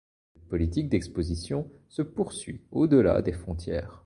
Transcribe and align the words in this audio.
Cette 0.33 0.47
politique 0.47 0.89
d'expositions 0.89 1.69
se 1.87 2.01
poursuit 2.01 2.63
au-delà 2.71 3.21
des 3.21 3.33
frontières. 3.33 3.99